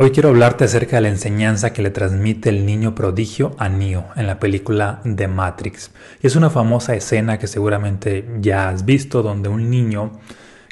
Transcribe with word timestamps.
Hoy 0.00 0.12
quiero 0.12 0.28
hablarte 0.28 0.62
acerca 0.62 0.94
de 0.94 1.02
la 1.02 1.08
enseñanza 1.08 1.72
que 1.72 1.82
le 1.82 1.90
transmite 1.90 2.50
el 2.50 2.64
niño 2.64 2.94
prodigio 2.94 3.56
a 3.58 3.68
Neo 3.68 4.06
en 4.14 4.28
la 4.28 4.38
película 4.38 5.02
The 5.02 5.26
Matrix. 5.26 5.90
es 6.22 6.36
una 6.36 6.50
famosa 6.50 6.94
escena 6.94 7.40
que 7.40 7.48
seguramente 7.48 8.24
ya 8.40 8.68
has 8.68 8.84
visto 8.84 9.24
donde 9.24 9.48
un 9.48 9.70
niño 9.70 10.12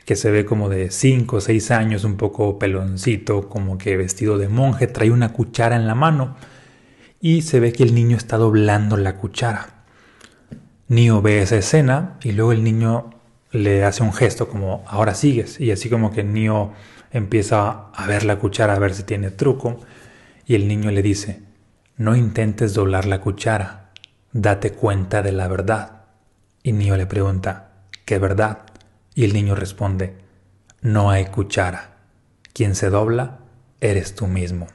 que 0.04 0.14
se 0.14 0.30
ve 0.30 0.44
como 0.44 0.68
de 0.68 0.92
5 0.92 1.38
o 1.38 1.40
6 1.40 1.72
años, 1.72 2.04
un 2.04 2.16
poco 2.16 2.56
peloncito, 2.60 3.48
como 3.48 3.78
que 3.78 3.96
vestido 3.96 4.38
de 4.38 4.46
monje, 4.46 4.86
trae 4.86 5.10
una 5.10 5.32
cuchara 5.32 5.74
en 5.74 5.88
la 5.88 5.96
mano 5.96 6.36
y 7.20 7.42
se 7.42 7.58
ve 7.58 7.72
que 7.72 7.82
el 7.82 7.96
niño 7.96 8.16
está 8.16 8.36
doblando 8.36 8.96
la 8.96 9.16
cuchara. 9.16 9.86
Neo 10.86 11.20
ve 11.20 11.42
esa 11.42 11.56
escena 11.56 12.16
y 12.22 12.30
luego 12.30 12.52
el 12.52 12.62
niño 12.62 13.10
le 13.50 13.82
hace 13.82 14.04
un 14.04 14.12
gesto 14.12 14.48
como 14.48 14.84
ahora 14.86 15.14
sigues 15.14 15.58
y 15.58 15.72
así 15.72 15.90
como 15.90 16.12
que 16.12 16.22
Neo 16.22 16.74
empieza 17.16 17.88
a 17.94 18.06
ver 18.06 18.24
la 18.24 18.38
cuchara 18.38 18.74
a 18.74 18.78
ver 18.78 18.94
si 18.94 19.02
tiene 19.02 19.30
truco 19.30 19.80
y 20.46 20.54
el 20.54 20.68
niño 20.68 20.90
le 20.90 21.02
dice, 21.02 21.40
no 21.96 22.14
intentes 22.14 22.74
doblar 22.74 23.06
la 23.06 23.20
cuchara, 23.20 23.90
date 24.32 24.72
cuenta 24.72 25.22
de 25.22 25.32
la 25.32 25.48
verdad. 25.48 26.02
Y 26.62 26.72
Nio 26.72 26.96
le 26.96 27.06
pregunta, 27.06 27.70
¿qué 28.04 28.18
verdad? 28.18 28.58
Y 29.14 29.24
el 29.24 29.32
niño 29.32 29.54
responde, 29.54 30.14
no 30.82 31.10
hay 31.10 31.26
cuchara, 31.26 31.96
quien 32.52 32.74
se 32.74 32.90
dobla 32.90 33.38
eres 33.80 34.14
tú 34.14 34.26
mismo. 34.26 34.66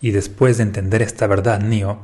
Y 0.00 0.10
después 0.10 0.56
de 0.56 0.64
entender 0.64 1.00
esta 1.00 1.28
verdad, 1.28 1.60
Nio 1.60 2.00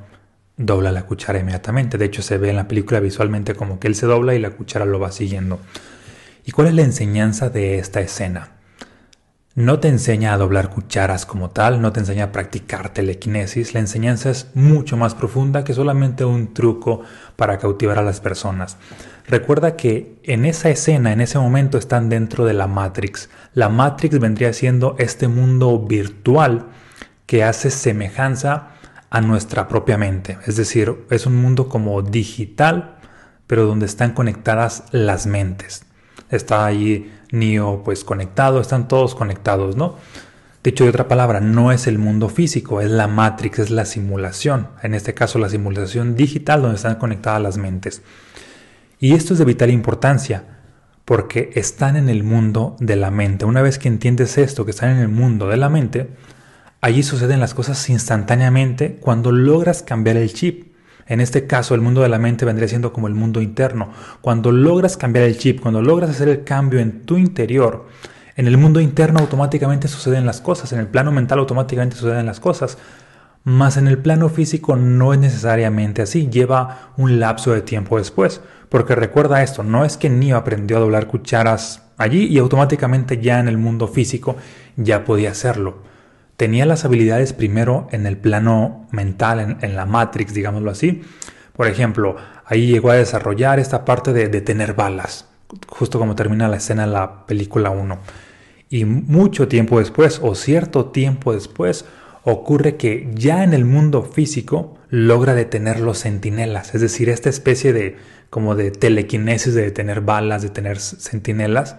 dobla 0.57 0.93
la 0.93 1.03
cuchara 1.03 1.41
inmediatamente. 1.41 1.99
De 1.99 2.05
hecho, 2.05 2.23
se 2.23 2.39
ve 2.39 2.51
en 2.51 2.57
la 2.57 2.69
película 2.69 3.01
visualmente 3.01 3.55
como 3.55 3.81
que 3.81 3.89
él 3.89 3.97
se 3.97 4.07
dobla 4.07 4.35
y 4.35 4.39
la 4.39 4.51
cuchara 4.51 4.85
lo 4.85 5.01
va 5.01 5.11
siguiendo. 5.11 5.59
¿Y 6.45 6.53
cuál 6.53 6.69
es 6.69 6.75
la 6.75 6.83
enseñanza 6.83 7.51
de 7.51 7.79
esta 7.79 8.01
escena? 8.01 8.51
No 9.57 9.79
te 9.79 9.87
enseña 9.87 10.35
a 10.35 10.37
doblar 10.37 10.69
cucharas 10.69 11.27
como 11.27 11.51
tal, 11.51 11.81
no 11.81 11.93
te 11.93 12.01
enseña 12.01 12.25
a 12.25 12.33
practicar 12.33 12.89
telequinesis, 12.89 13.73
la 13.73 13.79
enseñanza 13.79 14.31
es 14.31 14.49
mucho 14.55 14.97
más 14.97 15.15
profunda 15.15 15.63
que 15.63 15.75
solamente 15.75 16.25
un 16.25 16.53
truco 16.53 17.03
para 17.37 17.59
cautivar 17.59 18.01
a 18.01 18.03
las 18.03 18.21
personas. 18.21 18.79
Recuerda 19.29 19.77
que 19.77 20.19
en 20.25 20.45
esa 20.45 20.71
escena, 20.71 21.13
en 21.13 21.21
ese 21.21 21.39
momento 21.39 21.79
están 21.79 22.09
dentro 22.09 22.45
de 22.45 22.53
la 22.53 22.67
Matrix. 22.67 23.31
La 23.53 23.69
Matrix 23.69 24.19
vendría 24.19 24.53
siendo 24.53 24.97
este 24.99 25.29
mundo 25.29 25.79
virtual 25.79 26.67
que 27.27 27.45
hace 27.45 27.71
semejanza 27.71 28.71
a 29.09 29.21
nuestra 29.21 29.69
propia 29.69 29.97
mente. 29.97 30.37
Es 30.49 30.57
decir, 30.57 31.07
es 31.11 31.27
un 31.27 31.37
mundo 31.37 31.69
como 31.69 32.03
digital, 32.03 32.97
pero 33.47 33.67
donde 33.67 33.87
están 33.87 34.15
conectadas 34.15 34.83
las 34.91 35.29
mentes. 35.29 35.87
Está 36.31 36.67
allí 36.67 37.11
Neo 37.31 37.83
pues 37.85 38.05
conectado, 38.05 38.61
están 38.61 38.89
todos 38.89 39.15
conectados, 39.15 39.77
¿no? 39.77 39.97
Dicho 40.63 40.85
de 40.85 40.91
otra 40.91 41.09
palabra, 41.09 41.41
no 41.41 41.73
es 41.73 41.87
el 41.87 41.99
mundo 41.99 42.31
físico, 42.31 42.81
es 42.81 42.91
la 42.91 43.07
Matrix, 43.07 43.59
es 43.59 43.71
la 43.71 43.85
simulación, 43.85 44.69
en 44.83 44.95
este 44.95 45.13
caso 45.13 45.39
la 45.39 45.51
simulación 45.51 46.17
digital 46.17 46.63
donde 46.63 46.77
están 46.77 46.95
conectadas 46.95 47.43
las 47.43 47.59
mentes. 47.59 48.03
Y 48.99 49.13
esto 49.13 49.35
es 49.35 49.39
de 49.39 49.45
vital 49.45 49.71
importancia, 49.71 50.45
porque 51.05 51.51
están 51.55 51.97
en 51.97 52.09
el 52.09 52.25
mundo 52.25 52.77
de 52.81 52.97
la 52.97 53.11
mente. 53.11 53.45
Una 53.45 53.61
vez 53.61 53.79
que 53.79 53.89
entiendes 53.89 54.39
esto, 54.39 54.65
que 54.65 54.71
están 54.71 54.91
en 54.91 54.99
el 54.99 55.09
mundo 55.09 55.49
de 55.49 55.59
la 55.59 55.69
mente, 55.69 56.09
allí 56.81 57.03
suceden 57.03 57.41
las 57.41 57.53
cosas 57.53 57.91
instantáneamente 57.91 58.97
cuando 59.01 59.33
logras 59.33 59.83
cambiar 59.83 60.17
el 60.17 60.33
chip. 60.33 60.74
En 61.07 61.21
este 61.21 61.47
caso, 61.47 61.75
el 61.75 61.81
mundo 61.81 62.03
de 62.03 62.09
la 62.09 62.19
mente 62.19 62.45
vendría 62.45 62.69
siendo 62.69 62.93
como 62.93 63.09
el 63.09 63.15
mundo 63.15 63.43
interno. 63.43 63.91
Cuando 64.21 64.53
logras 64.53 64.97
cambiar 64.97 65.27
el 65.27 65.37
chip, 65.37 65.61
cuando 65.61 65.83
logras 65.83 66.11
hacer 66.11 66.29
el 66.29 66.45
cambio 66.45 66.81
en 66.81 67.03
tu 67.03 67.19
interior, 67.19 67.87
en 68.37 68.47
el 68.47 68.57
mundo 68.57 68.81
interno 68.81 69.21
automáticamente 69.21 69.87
suceden 69.87 70.27
las 70.27 70.41
cosas, 70.41 70.73
en 70.73 70.81
el 70.81 70.87
plano 70.87 71.13
mental 71.13 71.39
automáticamente 71.39 71.97
suceden 71.97 72.27
las 72.27 72.41
cosas. 72.41 72.79
Mas 73.45 73.77
en 73.77 73.89
el 73.89 73.99
plano 73.99 74.31
físico 74.31 74.75
no 74.75 75.13
es 75.13 75.21
necesariamente 75.21 76.01
así, 76.01 76.29
lleva 76.31 76.93
un 76.97 77.21
lapso 77.21 77.53
de 77.53 77.61
tiempo 77.61 77.99
después. 77.99 78.41
Porque 78.71 78.95
recuerda 78.95 79.43
esto, 79.43 79.63
no 79.63 79.85
es 79.85 79.99
que 79.99 80.09
Neo 80.09 80.39
aprendió 80.39 80.79
a 80.79 80.81
doblar 80.81 81.07
cucharas 81.07 81.83
allí 81.99 82.25
y 82.25 82.39
automáticamente 82.39 83.21
ya 83.21 83.39
en 83.39 83.49
el 83.49 83.59
mundo 83.59 83.87
físico 83.87 84.37
ya 84.77 85.05
podía 85.05 85.31
hacerlo 85.31 85.94
tenía 86.37 86.67
las 86.67 86.85
habilidades 86.85 87.33
primero 87.33 87.89
en 87.93 88.07
el 88.07 88.17
plano 88.17 88.87
mental, 88.91 89.59
en, 89.61 89.77
la 89.77 89.87
Matrix, 89.87 90.35
digámoslo 90.35 90.71
así. 90.71 91.03
Por 91.55 91.69
ejemplo, 91.69 92.17
ahí 92.45 92.67
llegó 92.67 92.91
a 92.91 92.95
desarrollar 92.95 93.59
esta 93.59 93.85
parte 93.85 94.13
de, 94.13 94.29
de 94.29 94.41
tener 94.41 94.75
balas, 94.75 95.29
justo 95.69 95.99
como 95.99 96.17
termina 96.17 96.49
la 96.49 96.57
escena 96.57 96.85
en 96.85 96.93
la 96.93 97.27
película 97.27 97.71
1. 97.71 97.99
Y 98.71 98.85
mucho 98.85 99.47
tiempo 99.47 99.79
después, 99.79 100.21
o 100.23 100.35
cierto 100.35 100.87
tiempo 100.87 101.33
después, 101.33 101.85
ocurre 102.25 102.77
que 102.77 103.11
ya 103.15 103.45
en 103.45 103.53
el 103.53 103.65
mundo 103.65 104.03
físico 104.03 104.79
logra 104.89 105.35
detener 105.35 105.79
los 105.81 106.01
centinelas, 106.01 106.75
es 106.75 106.81
decir, 106.81 107.09
esta 107.09 107.29
especie 107.29 107.73
de 107.73 107.97
como 108.31 108.57
de 108.57 108.73
telequinesis 108.73 109.55
de 109.55 109.63
detener 109.63 110.01
balas, 110.01 110.43
de 110.43 110.49
tener 110.49 110.81
centinelas, 110.81 111.77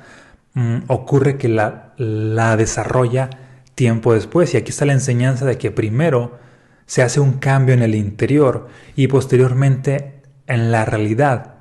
mm, 0.54 0.84
ocurre 0.88 1.38
que 1.38 1.50
la, 1.50 1.94
la 1.98 2.56
desarrolla 2.56 3.30
tiempo 3.76 4.14
después. 4.14 4.54
Y 4.54 4.58
aquí 4.58 4.72
está 4.72 4.86
la 4.86 4.94
enseñanza 4.94 5.46
de 5.46 5.58
que 5.58 5.72
primero 5.72 6.40
se 6.86 7.02
hace 7.04 7.20
un 7.20 7.34
cambio 7.34 7.74
en 7.74 7.82
el 7.82 7.96
interior 7.96 8.68
y 8.96 9.08
posteriormente 9.08 10.22
en 10.48 10.72
la 10.72 10.86
realidad 10.86 11.56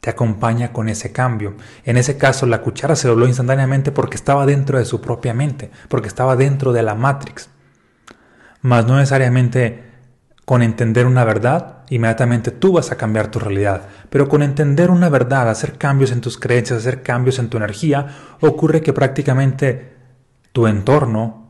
te 0.00 0.10
acompaña 0.10 0.72
con 0.72 0.90
ese 0.90 1.12
cambio. 1.12 1.54
En 1.84 1.96
ese 1.96 2.18
caso, 2.18 2.44
la 2.44 2.60
cuchara 2.60 2.94
se 2.94 3.08
dobló 3.08 3.26
instantáneamente 3.26 3.90
porque 3.90 4.16
estaba 4.16 4.44
dentro 4.44 4.78
de 4.78 4.84
su 4.84 5.00
propia 5.00 5.32
mente, 5.32 5.70
porque 5.88 6.08
estaba 6.08 6.36
dentro 6.36 6.74
de 6.74 6.82
la 6.82 6.94
Matrix. 6.94 7.48
Mas 8.60 8.86
no 8.86 8.96
necesariamente 8.96 9.82
con 10.44 10.62
entender 10.62 11.06
una 11.06 11.24
verdad, 11.24 11.84
inmediatamente 11.88 12.50
tú 12.50 12.72
vas 12.72 12.92
a 12.92 12.96
cambiar 12.96 13.30
tu 13.30 13.38
realidad. 13.38 13.88
Pero 14.10 14.28
con 14.28 14.42
entender 14.42 14.90
una 14.90 15.08
verdad, 15.08 15.48
hacer 15.48 15.78
cambios 15.78 16.12
en 16.12 16.20
tus 16.20 16.38
creencias, 16.38 16.80
hacer 16.80 17.02
cambios 17.02 17.38
en 17.38 17.48
tu 17.48 17.56
energía, 17.56 18.08
ocurre 18.40 18.82
que 18.82 18.92
prácticamente 18.92 19.94
tu 20.52 20.66
entorno, 20.66 21.43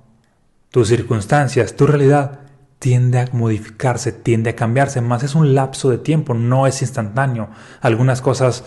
tus 0.74 0.88
circunstancias, 0.88 1.76
tu 1.76 1.86
realidad 1.86 2.40
tiende 2.80 3.20
a 3.20 3.28
modificarse, 3.30 4.10
tiende 4.10 4.50
a 4.50 4.56
cambiarse, 4.56 5.00
más 5.00 5.22
es 5.22 5.36
un 5.36 5.54
lapso 5.54 5.88
de 5.88 5.98
tiempo, 5.98 6.34
no 6.34 6.66
es 6.66 6.82
instantáneo. 6.82 7.48
Algunas 7.80 8.20
cosas 8.20 8.64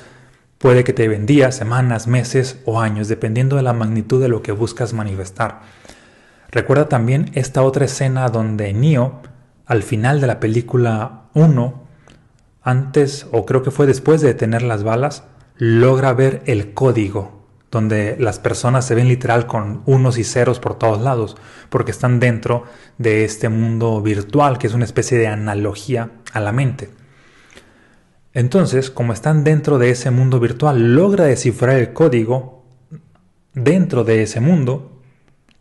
puede 0.57 0.85
que 0.85 0.94
te 0.94 1.03
lleven 1.03 1.25
días, 1.25 1.57
semanas, 1.57 2.07
meses 2.07 2.62
o 2.63 2.79
años, 2.79 3.09
dependiendo 3.09 3.57
de 3.57 3.63
la 3.63 3.73
magnitud 3.73 4.22
de 4.22 4.29
lo 4.29 4.41
que 4.41 4.53
buscas 4.53 4.94
manifestar. 4.94 5.63
Recuerda 6.50 6.88
también 6.88 7.29
esta 7.34 7.62
otra 7.62 7.84
escena 7.84 8.29
donde 8.29 8.72
Neo, 8.72 9.19
al 9.66 9.84
final 9.84 10.22
de 10.22 10.28
la 10.28 10.40
película 10.40 11.23
1, 11.34 11.88
antes 12.62 13.28
o 13.34 13.46
creo 13.46 13.63
que 13.63 13.72
fue 13.72 13.85
después 13.85 14.22
de 14.22 14.29
detener 14.29 14.62
las 14.62 14.85
balas, 14.85 15.25
logra 15.57 16.13
ver 16.13 16.41
el 16.46 16.73
código 16.73 17.37
donde 17.72 18.16
las 18.19 18.39
personas 18.39 18.85
se 18.85 18.95
ven 18.95 19.07
literal 19.07 19.45
con 19.45 19.81
unos 19.85 20.17
y 20.17 20.23
ceros 20.23 20.59
por 20.59 20.78
todos 20.78 21.01
lados, 21.01 21.35
porque 21.69 21.91
están 21.91 22.19
dentro 22.19 22.63
de 22.97 23.25
este 23.25 23.50
mundo 23.50 24.01
virtual, 24.01 24.57
que 24.57 24.67
es 24.67 24.73
una 24.73 24.85
especie 24.85 25.17
de 25.17 25.28
analogía 25.28 26.11
a 26.31 26.39
la 26.39 26.51
mente. 26.51 26.89
Entonces, 28.33 28.89
como 28.89 29.13
están 29.13 29.44
dentro 29.44 29.79
de 29.79 29.89
ese 29.89 30.11
mundo 30.11 30.39
virtual, 30.39 30.95
logra 30.95 31.25
descifrar 31.25 31.78
el 31.78 31.91
código 31.91 32.63
dentro 33.53 34.03
de 34.03 34.22
ese 34.22 34.39
mundo. 34.39 35.01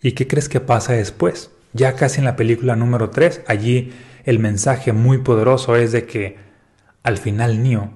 ¿Y 0.03 0.13
qué 0.13 0.27
crees 0.27 0.49
que 0.49 0.61
pasa 0.61 0.93
después? 0.93 1.51
Ya 1.73 1.95
casi 1.95 2.19
en 2.19 2.27
la 2.27 2.37
película 2.37 2.77
número 2.77 3.11
3, 3.11 3.43
allí 3.47 3.93
el 4.25 4.39
mensaje 4.39 4.93
muy 4.93 5.19
poderoso 5.19 5.77
es 5.77 5.93
de 5.93 6.07
que 6.07 6.37
al 7.03 7.19
final 7.19 7.63
Neo 7.63 7.91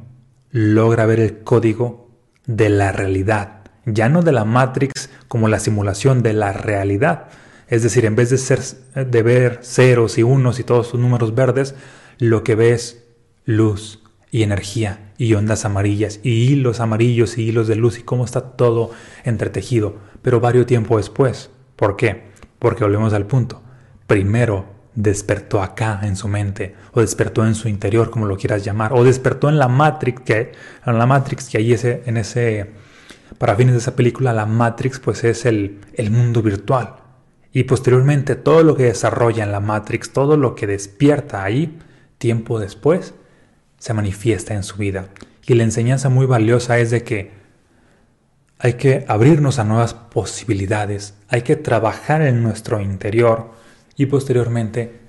logra 0.50 1.06
ver 1.06 1.20
el 1.20 1.38
código 1.40 2.10
de 2.46 2.68
la 2.70 2.92
realidad 2.92 3.59
ya 3.94 4.08
no 4.08 4.22
de 4.22 4.32
la 4.32 4.44
Matrix 4.44 5.10
como 5.28 5.48
la 5.48 5.60
simulación 5.60 6.22
de 6.22 6.32
la 6.32 6.52
realidad. 6.52 7.28
Es 7.68 7.82
decir, 7.82 8.04
en 8.04 8.16
vez 8.16 8.30
de, 8.30 8.38
ser, 8.38 8.60
de 8.60 9.22
ver 9.22 9.60
ceros 9.62 10.18
y 10.18 10.22
unos 10.22 10.58
y 10.58 10.64
todos 10.64 10.88
sus 10.88 11.00
números 11.00 11.34
verdes, 11.34 11.74
lo 12.18 12.42
que 12.42 12.54
ves 12.54 13.04
luz 13.44 14.02
y 14.30 14.42
energía 14.42 15.12
y 15.18 15.34
ondas 15.34 15.64
amarillas 15.64 16.20
y 16.22 16.50
hilos 16.50 16.80
amarillos 16.80 17.38
y 17.38 17.48
hilos 17.48 17.68
de 17.68 17.76
luz 17.76 17.98
y 17.98 18.02
cómo 18.02 18.24
está 18.24 18.40
todo 18.40 18.90
entretejido, 19.24 19.96
pero 20.22 20.40
varios 20.40 20.66
tiempo 20.66 20.96
después. 20.96 21.50
¿Por 21.76 21.96
qué? 21.96 22.30
Porque 22.58 22.84
volvemos 22.84 23.12
al 23.12 23.26
punto. 23.26 23.62
Primero 24.06 24.66
despertó 24.94 25.62
acá 25.62 26.00
en 26.02 26.16
su 26.16 26.28
mente 26.28 26.74
o 26.92 27.00
despertó 27.00 27.46
en 27.46 27.54
su 27.54 27.68
interior, 27.68 28.10
como 28.10 28.26
lo 28.26 28.36
quieras 28.36 28.64
llamar, 28.64 28.92
o 28.92 29.04
despertó 29.04 29.48
en 29.48 29.58
la 29.58 29.68
Matrix 29.68 30.22
que 30.22 30.52
en 30.84 30.98
la 30.98 31.06
Matrix 31.06 31.48
que 31.48 31.58
ahí 31.58 31.72
ese, 31.72 32.02
en 32.06 32.16
ese 32.16 32.70
para 33.38 33.56
fines 33.56 33.72
de 33.72 33.78
esa 33.78 33.96
película, 33.96 34.32
la 34.32 34.46
Matrix 34.46 34.98
pues 34.98 35.24
es 35.24 35.46
el, 35.46 35.80
el 35.94 36.10
mundo 36.10 36.42
virtual. 36.42 36.96
Y 37.52 37.64
posteriormente 37.64 38.36
todo 38.36 38.62
lo 38.62 38.76
que 38.76 38.84
desarrolla 38.84 39.42
en 39.42 39.52
la 39.52 39.60
Matrix, 39.60 40.12
todo 40.12 40.36
lo 40.36 40.54
que 40.54 40.66
despierta 40.66 41.42
ahí, 41.42 41.78
tiempo 42.18 42.60
después, 42.60 43.14
se 43.78 43.94
manifiesta 43.94 44.54
en 44.54 44.62
su 44.62 44.76
vida. 44.76 45.08
Y 45.46 45.54
la 45.54 45.64
enseñanza 45.64 46.08
muy 46.08 46.26
valiosa 46.26 46.78
es 46.78 46.90
de 46.90 47.02
que 47.02 47.32
hay 48.62 48.74
que 48.74 49.06
abrirnos 49.08 49.58
a 49.58 49.64
nuevas 49.64 49.94
posibilidades, 49.94 51.14
hay 51.28 51.42
que 51.42 51.56
trabajar 51.56 52.20
en 52.20 52.42
nuestro 52.42 52.80
interior 52.80 53.52
y 53.96 54.06
posteriormente 54.06 55.00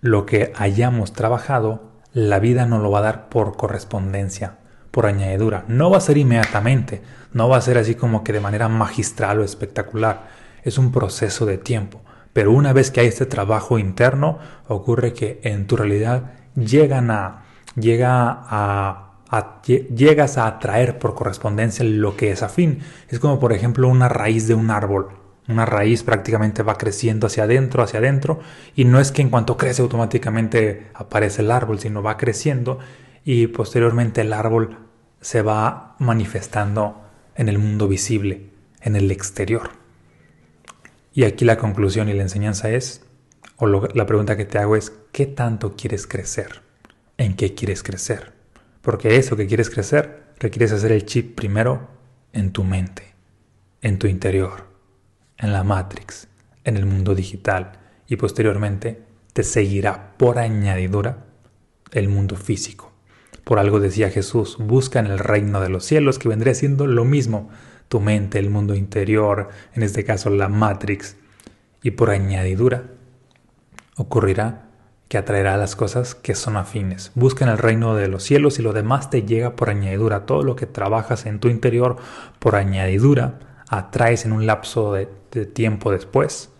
lo 0.00 0.24
que 0.24 0.52
hayamos 0.56 1.12
trabajado, 1.12 1.90
la 2.14 2.38
vida 2.38 2.64
nos 2.64 2.82
lo 2.82 2.90
va 2.90 3.00
a 3.00 3.02
dar 3.02 3.28
por 3.28 3.56
correspondencia, 3.58 4.56
por 4.90 5.06
añadidura. 5.06 5.64
No 5.68 5.90
va 5.90 5.98
a 5.98 6.00
ser 6.00 6.18
inmediatamente, 6.18 7.02
no 7.32 7.48
va 7.48 7.56
a 7.56 7.62
ser 7.62 7.78
así 7.78 7.94
como 7.94 8.24
que 8.24 8.32
de 8.32 8.40
manera 8.40 8.68
magistral 8.68 9.40
o 9.40 9.44
espectacular. 9.44 10.28
Es 10.62 10.78
un 10.78 10.92
proceso 10.92 11.46
de 11.46 11.58
tiempo. 11.58 12.02
Pero 12.32 12.52
una 12.52 12.72
vez 12.72 12.90
que 12.90 13.00
hay 13.00 13.08
este 13.08 13.26
trabajo 13.26 13.78
interno, 13.78 14.38
ocurre 14.68 15.12
que 15.12 15.40
en 15.42 15.66
tu 15.66 15.76
realidad 15.76 16.32
llegan 16.54 17.10
a, 17.10 17.44
llega 17.74 18.44
a, 18.48 19.06
llegas 19.64 20.38
a 20.38 20.46
atraer 20.46 20.98
por 20.98 21.14
correspondencia 21.14 21.84
lo 21.84 22.16
que 22.16 22.30
es 22.30 22.42
afín. 22.42 22.80
Es 23.08 23.18
como 23.18 23.38
por 23.40 23.52
ejemplo 23.52 23.88
una 23.88 24.08
raíz 24.08 24.46
de 24.46 24.54
un 24.54 24.70
árbol. 24.70 25.08
Una 25.48 25.66
raíz 25.66 26.04
prácticamente 26.04 26.62
va 26.62 26.78
creciendo 26.78 27.26
hacia 27.26 27.44
adentro, 27.44 27.82
hacia 27.82 27.98
adentro, 27.98 28.38
y 28.76 28.84
no 28.84 29.00
es 29.00 29.10
que 29.10 29.22
en 29.22 29.30
cuanto 29.30 29.56
crece 29.56 29.82
automáticamente 29.82 30.90
aparece 30.94 31.42
el 31.42 31.50
árbol, 31.50 31.80
sino 31.80 32.02
va 32.04 32.16
creciendo 32.16 32.78
y 33.24 33.48
posteriormente 33.48 34.22
el 34.22 34.32
árbol 34.32 34.78
se 35.20 35.42
va 35.42 35.96
manifestando 35.98 37.02
en 37.34 37.48
el 37.48 37.58
mundo 37.58 37.88
visible, 37.88 38.50
en 38.80 38.96
el 38.96 39.10
exterior. 39.10 39.70
Y 41.12 41.24
aquí 41.24 41.44
la 41.44 41.58
conclusión 41.58 42.08
y 42.08 42.14
la 42.14 42.22
enseñanza 42.22 42.70
es, 42.70 43.04
o 43.56 43.66
la 43.66 44.06
pregunta 44.06 44.36
que 44.36 44.44
te 44.44 44.58
hago 44.58 44.76
es, 44.76 44.92
¿qué 45.12 45.26
tanto 45.26 45.76
quieres 45.76 46.06
crecer? 46.06 46.62
¿En 47.18 47.36
qué 47.36 47.54
quieres 47.54 47.82
crecer? 47.82 48.32
Porque 48.80 49.16
eso 49.16 49.36
que 49.36 49.46
quieres 49.46 49.68
crecer, 49.68 50.32
requieres 50.38 50.72
hacer 50.72 50.92
el 50.92 51.04
chip 51.04 51.34
primero 51.34 51.88
en 52.32 52.52
tu 52.52 52.64
mente, 52.64 53.14
en 53.82 53.98
tu 53.98 54.06
interior, 54.06 54.66
en 55.36 55.52
la 55.52 55.64
Matrix, 55.64 56.28
en 56.64 56.76
el 56.76 56.86
mundo 56.86 57.14
digital 57.14 57.72
y 58.06 58.16
posteriormente 58.16 59.02
te 59.32 59.42
seguirá 59.42 60.14
por 60.16 60.38
añadidura 60.38 61.26
el 61.92 62.08
mundo 62.08 62.36
físico. 62.36 62.89
Por 63.44 63.58
algo 63.58 63.80
decía 63.80 64.10
Jesús, 64.10 64.56
busca 64.58 64.98
en 64.98 65.06
el 65.06 65.18
reino 65.18 65.60
de 65.60 65.68
los 65.68 65.84
cielos 65.84 66.18
que 66.18 66.28
vendría 66.28 66.54
siendo 66.54 66.86
lo 66.86 67.04
mismo, 67.04 67.48
tu 67.88 68.00
mente, 68.00 68.38
el 68.38 68.50
mundo 68.50 68.74
interior, 68.74 69.48
en 69.74 69.82
este 69.82 70.04
caso 70.04 70.30
la 70.30 70.48
Matrix, 70.48 71.16
y 71.82 71.92
por 71.92 72.10
añadidura 72.10 72.84
ocurrirá 73.96 74.66
que 75.08 75.18
atraerá 75.18 75.56
las 75.56 75.74
cosas 75.74 76.14
que 76.14 76.36
son 76.36 76.56
afines. 76.56 77.10
Busca 77.16 77.44
en 77.44 77.50
el 77.50 77.58
reino 77.58 77.96
de 77.96 78.06
los 78.06 78.22
cielos 78.22 78.60
y 78.60 78.62
lo 78.62 78.72
demás 78.72 79.10
te 79.10 79.24
llega 79.24 79.56
por 79.56 79.68
añadidura. 79.68 80.24
Todo 80.24 80.44
lo 80.44 80.54
que 80.54 80.66
trabajas 80.66 81.26
en 81.26 81.40
tu 81.40 81.48
interior 81.48 81.96
por 82.38 82.54
añadidura 82.54 83.40
atraes 83.68 84.24
en 84.24 84.32
un 84.32 84.46
lapso 84.46 84.92
de, 84.92 85.08
de 85.32 85.46
tiempo 85.46 85.90
después 85.90 86.50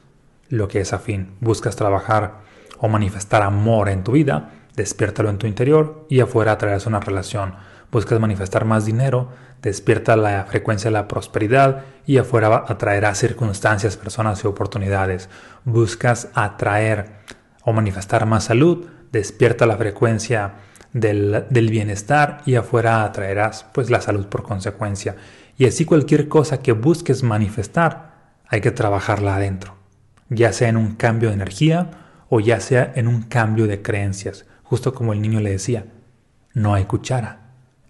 lo 0.49 0.67
que 0.67 0.81
es 0.81 0.93
afín. 0.93 1.31
Buscas 1.41 1.76
trabajar 1.76 2.41
o 2.79 2.88
manifestar 2.88 3.43
amor 3.43 3.88
en 3.88 4.03
tu 4.03 4.12
vida, 4.12 4.50
despiértalo 4.76 5.31
en 5.31 5.38
tu 5.38 5.46
interior 5.46 6.06
y 6.08 6.20
afuera 6.20 6.52
atraerás 6.52 6.87
una 6.87 7.00
relación. 7.00 7.55
Buscas 7.90 8.20
manifestar 8.20 8.64
más 8.64 8.84
dinero, 8.84 9.28
despierta 9.62 10.17
la 10.17 10.44
frecuencia 10.44 10.90
de 10.90 10.94
la 10.94 11.08
prosperidad 11.08 11.82
y 12.06 12.19
afuera 12.19 12.64
atraerá 12.69 13.14
circunstancias, 13.14 13.96
personas 13.96 14.43
y 14.44 14.46
oportunidades. 14.46 15.28
Buscas 15.64 16.28
atraer 16.34 17.20
o 17.62 17.72
manifestar 17.72 18.26
más 18.26 18.44
salud, 18.44 18.87
despierta 19.12 19.67
la 19.67 19.76
frecuencia 19.76 20.55
del, 20.93 21.69
bienestar 21.70 22.43
y 22.46 22.55
afuera 22.55 23.05
atraerás 23.05 23.66
pues 23.73 23.90
la 23.90 24.00
salud 24.00 24.26
por 24.26 24.43
consecuencia. 24.43 25.16
Y 25.58 25.66
así 25.66 25.84
cualquier 25.84 26.28
cosa 26.28 26.62
que 26.62 26.73
busques 26.73 27.23
manifestar, 27.23 28.11
hay 28.49 28.61
que 28.61 28.70
trabajarla 28.70 29.37
adentro, 29.37 29.76
ya 30.28 30.52
sea 30.52 30.69
en 30.69 30.76
un 30.76 30.96
cambio 30.96 31.28
de 31.28 31.34
energía 31.34 31.90
o 32.28 32.40
ya 32.40 32.61
sea 32.61 32.93
en 32.94 33.06
un 33.06 33.23
cambio 33.23 33.66
de 33.66 33.82
creencias, 33.82 34.46
justo 34.70 34.94
como 34.94 35.12
el 35.12 35.20
niño 35.20 35.40
le 35.40 35.50
decía, 35.50 35.87
no 36.55 36.75
hay 36.75 36.84
cuchara, 36.84 37.40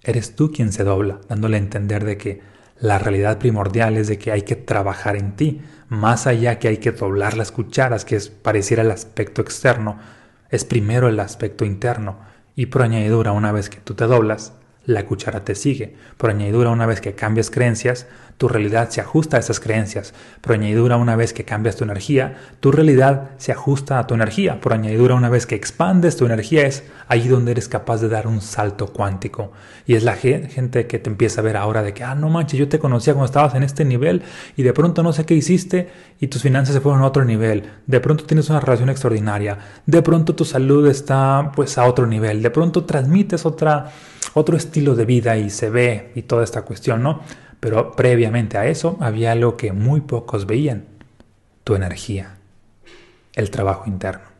Eres 0.02 0.34
tú 0.34 0.50
quien 0.50 0.72
se 0.72 0.82
dobla, 0.82 1.20
dándole 1.28 1.56
a 1.56 1.60
entender 1.60 2.06
de 2.06 2.16
que 2.16 2.40
la 2.78 2.98
realidad 2.98 3.36
primordial 3.38 3.98
es 3.98 4.08
de 4.08 4.16
que 4.16 4.32
hay 4.32 4.40
que 4.40 4.56
trabajar 4.56 5.16
en 5.16 5.36
ti, 5.36 5.60
más 5.90 6.26
allá 6.26 6.58
que 6.58 6.68
hay 6.68 6.78
que 6.78 6.92
doblar 6.92 7.36
las 7.36 7.52
cucharas, 7.52 8.06
que 8.06 8.16
es 8.16 8.30
pareciera 8.30 8.82
el 8.82 8.90
aspecto 8.90 9.42
externo, 9.42 9.98
es 10.48 10.64
primero 10.64 11.08
el 11.08 11.20
aspecto 11.20 11.66
interno, 11.66 12.18
y 12.56 12.66
por 12.66 12.80
añadidura, 12.80 13.32
una 13.32 13.52
vez 13.52 13.68
que 13.68 13.76
tú 13.76 13.92
te 13.92 14.06
doblas, 14.06 14.54
la 14.86 15.06
cuchara 15.06 15.44
te 15.44 15.54
sigue. 15.54 15.94
Por 16.16 16.30
añadidura, 16.30 16.70
una 16.70 16.86
vez 16.86 17.00
que 17.00 17.14
cambias 17.14 17.50
creencias, 17.50 18.06
tu 18.40 18.48
realidad 18.48 18.88
se 18.88 19.02
ajusta 19.02 19.36
a 19.36 19.40
esas 19.40 19.60
creencias. 19.60 20.14
Por 20.40 20.54
añadidura, 20.54 20.96
una 20.96 21.14
vez 21.14 21.34
que 21.34 21.44
cambias 21.44 21.76
tu 21.76 21.84
energía, 21.84 22.38
tu 22.60 22.72
realidad 22.72 23.32
se 23.36 23.52
ajusta 23.52 23.98
a 23.98 24.06
tu 24.06 24.14
energía. 24.14 24.62
Por 24.62 24.72
añadidura, 24.72 25.14
una 25.14 25.28
vez 25.28 25.44
que 25.44 25.54
expandes 25.54 26.16
tu 26.16 26.24
energía, 26.24 26.66
es 26.66 26.82
ahí 27.06 27.28
donde 27.28 27.52
eres 27.52 27.68
capaz 27.68 28.00
de 28.00 28.08
dar 28.08 28.26
un 28.26 28.40
salto 28.40 28.94
cuántico. 28.94 29.52
Y 29.86 29.94
es 29.94 30.04
la 30.04 30.14
gente 30.14 30.86
que 30.86 30.98
te 30.98 31.10
empieza 31.10 31.42
a 31.42 31.44
ver 31.44 31.58
ahora 31.58 31.82
de 31.82 31.92
que, 31.92 32.02
ah, 32.02 32.14
no 32.14 32.30
manches, 32.30 32.58
yo 32.58 32.66
te 32.66 32.78
conocía 32.78 33.12
cuando 33.12 33.26
estabas 33.26 33.54
en 33.54 33.62
este 33.62 33.84
nivel 33.84 34.22
y 34.56 34.62
de 34.62 34.72
pronto 34.72 35.02
no 35.02 35.12
sé 35.12 35.26
qué 35.26 35.34
hiciste 35.34 35.90
y 36.18 36.28
tus 36.28 36.40
finanzas 36.40 36.74
se 36.74 36.80
fueron 36.80 37.02
a 37.02 37.06
otro 37.08 37.26
nivel. 37.26 37.64
De 37.86 38.00
pronto 38.00 38.24
tienes 38.24 38.48
una 38.48 38.60
relación 38.60 38.88
extraordinaria. 38.88 39.58
De 39.84 40.00
pronto 40.00 40.34
tu 40.34 40.46
salud 40.46 40.88
está 40.88 41.52
pues 41.54 41.76
a 41.76 41.84
otro 41.84 42.06
nivel. 42.06 42.40
De 42.40 42.48
pronto 42.48 42.86
transmites 42.86 43.44
otra, 43.44 43.92
otro 44.34 44.56
estilo 44.56 44.94
de 44.94 45.04
vida 45.04 45.36
y 45.36 45.50
se 45.50 45.70
ve 45.70 46.12
y 46.14 46.22
toda 46.22 46.44
esta 46.44 46.62
cuestión, 46.62 47.02
¿no? 47.02 47.20
Pero 47.60 47.92
previamente 47.92 48.58
a 48.58 48.66
eso 48.66 48.96
había 49.00 49.32
algo 49.32 49.56
que 49.56 49.72
muy 49.72 50.00
pocos 50.00 50.46
veían, 50.46 50.86
tu 51.64 51.74
energía, 51.74 52.36
el 53.34 53.50
trabajo 53.50 53.84
interno. 53.86 54.30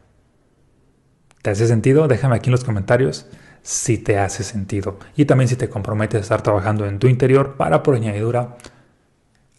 ¿Te 1.43 1.51
hace 1.51 1.67
sentido? 1.67 2.09
Déjame 2.09 2.37
aquí 2.37 2.49
en 2.49 2.53
los 2.53 2.65
comentarios 2.65 3.27
si 3.63 3.99
te 3.99 4.19
hace 4.19 4.43
sentido. 4.45 4.99
Y 5.17 5.25
también 5.25 5.49
si 5.49 5.57
te 5.57 5.69
comprometes 5.69 6.19
a 6.19 6.23
estar 6.23 6.43
trabajando 6.43 6.87
en 6.87 6.99
tu 6.99 7.09
interior 7.09 7.57
para, 7.57 7.83
por 7.83 7.95
añadidura, 7.95 8.57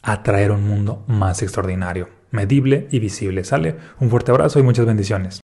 atraer 0.01 0.51
un 0.51 0.68
mundo 0.68 1.04
más 1.07 1.42
extraordinario, 1.42 2.10
medible 2.31 2.88
y 2.92 3.00
visible. 3.00 3.44
¿Sale? 3.44 3.75
Un 4.00 4.10
fuerte 4.10 4.31
abrazo 4.31 4.60
y 4.60 4.63
muchas 4.63 4.86
bendiciones. 4.86 5.41